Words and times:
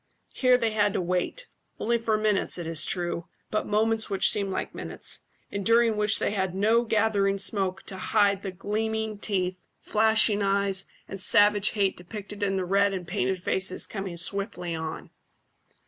Here 0.33 0.57
they 0.57 0.71
had 0.71 0.93
to 0.93 0.99
wait 0.99 1.45
only 1.79 1.99
for 1.99 2.17
moments, 2.17 2.57
it 2.57 2.65
is 2.65 2.87
true, 2.87 3.27
but 3.51 3.67
moments 3.67 4.09
which 4.09 4.31
seemed 4.31 4.49
like 4.49 4.73
minutes, 4.73 5.25
and 5.51 5.63
during 5.63 5.95
which 5.95 6.17
they 6.17 6.31
had 6.31 6.55
no 6.55 6.81
gathering 6.85 7.37
smoke 7.37 7.83
to 7.83 7.97
hide 7.97 8.41
the 8.41 8.49
gleaming 8.51 9.19
teeth, 9.19 9.63
flashing 9.79 10.41
eyes, 10.41 10.87
and 11.07 11.21
savage 11.21 11.73
hate 11.73 11.97
depicted 11.97 12.41
in 12.41 12.55
the 12.55 12.65
red 12.65 12.95
and 12.95 13.07
painted 13.07 13.43
faces 13.43 13.85
coming 13.85 14.17
swiftly 14.17 14.73
on. 14.73 15.11